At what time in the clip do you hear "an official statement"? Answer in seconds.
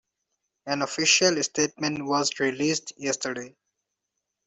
0.65-2.03